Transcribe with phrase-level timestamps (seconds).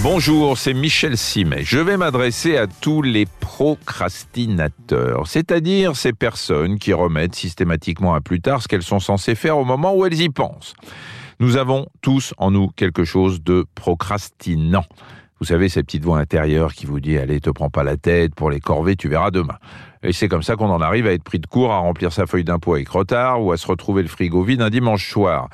[0.00, 1.64] Bonjour, c'est Michel Simet.
[1.64, 8.40] Je vais m'adresser à tous les procrastinateurs, c'est-à-dire ces personnes qui remettent systématiquement à plus
[8.40, 10.74] tard ce qu'elles sont censées faire au moment où elles y pensent.
[11.40, 14.84] Nous avons tous en nous quelque chose de procrastinant.
[15.40, 18.36] Vous savez, ces petites voix intérieures qui vous dit allez, te prends pas la tête,
[18.36, 19.58] pour les corvées, tu verras demain.
[20.04, 22.26] Et c'est comme ça qu'on en arrive à être pris de court, à remplir sa
[22.26, 25.48] feuille d'impôt avec retard ou à se retrouver le frigo vide un dimanche soir.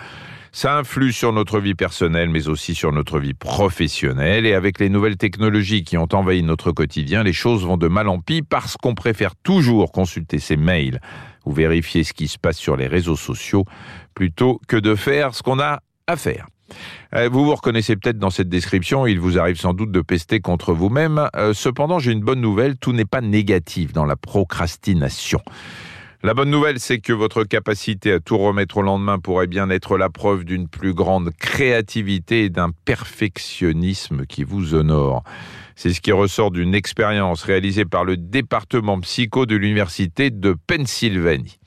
[0.57, 4.47] Ça influe sur notre vie personnelle, mais aussi sur notre vie professionnelle.
[4.47, 8.07] Et avec les nouvelles technologies qui ont envahi notre quotidien, les choses vont de mal
[8.07, 11.01] en pis parce qu'on préfère toujours consulter ses mails
[11.45, 13.65] ou vérifier ce qui se passe sur les réseaux sociaux
[14.15, 16.47] plutôt que de faire ce qu'on a à faire.
[17.17, 20.39] Euh, vous vous reconnaissez peut-être dans cette description, il vous arrive sans doute de pester
[20.39, 21.29] contre vous-même.
[21.35, 25.41] Euh, cependant, j'ai une bonne nouvelle, tout n'est pas négatif dans la procrastination.
[26.25, 29.99] La bonne nouvelle, c'est que votre capacité à tout remettre au lendemain pourrait bien être
[29.99, 35.23] la preuve d'une plus grande créativité et d'un perfectionnisme qui vous honore.
[35.77, 41.59] C'est ce qui ressort d'une expérience réalisée par le département psycho de l'Université de Pennsylvanie.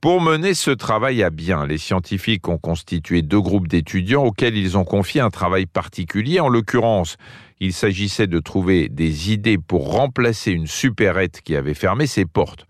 [0.00, 4.76] Pour mener ce travail à bien, les scientifiques ont constitué deux groupes d'étudiants auxquels ils
[4.76, 6.40] ont confié un travail particulier.
[6.40, 7.18] En l'occurrence,
[7.60, 12.66] il s'agissait de trouver des idées pour remplacer une supérette qui avait fermé ses portes.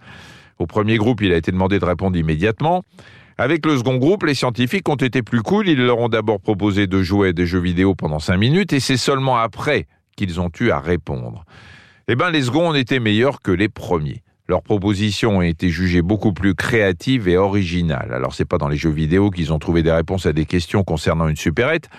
[0.59, 2.83] Au premier groupe, il a été demandé de répondre immédiatement.
[3.39, 5.69] Avec le second groupe, les scientifiques ont été plus cool.
[5.69, 8.81] Ils leur ont d'abord proposé de jouer à des jeux vidéo pendant cinq minutes et
[8.81, 11.45] c'est seulement après qu'ils ont eu à répondre.
[12.09, 14.23] Eh bien, les seconds ont été meilleurs que les premiers.
[14.49, 18.13] Leurs propositions ont été jugées beaucoup plus créatives et originales.
[18.15, 20.85] Alors, c'est pas dans les jeux vidéo qu'ils ont trouvé des réponses à des questions
[20.85, 21.91] concernant une supérette,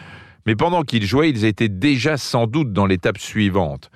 [0.45, 3.91] mais pendant qu'ils jouaient, ils étaient déjà sans doute dans l'étape suivante.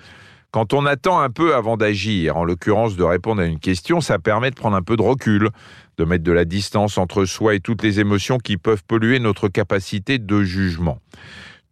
[0.52, 4.20] Quand on attend un peu avant d'agir, en l'occurrence de répondre à une question, ça
[4.20, 5.50] permet de prendre un peu de recul,
[5.98, 9.48] de mettre de la distance entre soi et toutes les émotions qui peuvent polluer notre
[9.48, 11.00] capacité de jugement.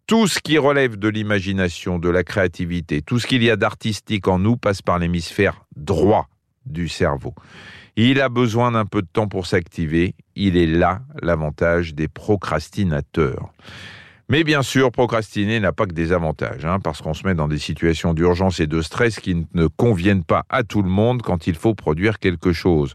[0.08, 4.30] Tout ce qui relève de l'imagination, de la créativité, tout ce qu'il y a d'artistique
[4.30, 6.30] en nous passe par l'hémisphère droit
[6.66, 7.36] du cerveau.
[7.98, 10.16] Il a besoin d'un peu de temps pour s'activer.
[10.36, 13.52] Il est là l'avantage des procrastinateurs.
[14.32, 17.48] Mais bien sûr, procrastiner n'a pas que des avantages, hein, parce qu'on se met dans
[17.48, 21.48] des situations d'urgence et de stress qui ne conviennent pas à tout le monde quand
[21.48, 22.94] il faut produire quelque chose.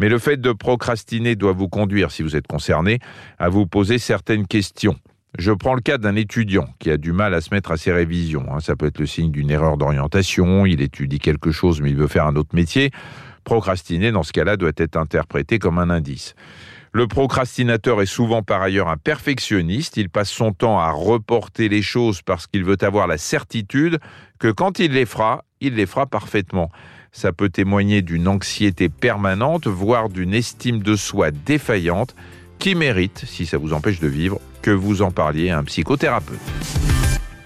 [0.00, 2.98] Mais le fait de procrastiner doit vous conduire, si vous êtes concerné,
[3.38, 4.96] à vous poser certaines questions.
[5.38, 7.92] Je prends le cas d'un étudiant qui a du mal à se mettre à ses
[7.92, 8.46] révisions.
[8.52, 8.58] Hein.
[8.58, 12.08] Ça peut être le signe d'une erreur d'orientation, il étudie quelque chose mais il veut
[12.08, 12.90] faire un autre métier.
[13.44, 16.34] Procrastiner, dans ce cas-là, doit être interprété comme un indice.
[16.96, 19.98] Le procrastinateur est souvent par ailleurs un perfectionniste.
[19.98, 23.98] Il passe son temps à reporter les choses parce qu'il veut avoir la certitude
[24.38, 26.70] que quand il les fera, il les fera parfaitement.
[27.12, 32.16] Ça peut témoigner d'une anxiété permanente, voire d'une estime de soi défaillante
[32.58, 36.40] qui mérite, si ça vous empêche de vivre, que vous en parliez à un psychothérapeute.